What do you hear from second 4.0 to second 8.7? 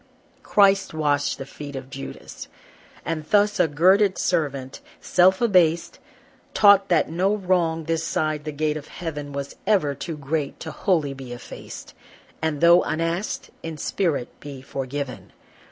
servant, self abased, Taught that no wrong this side the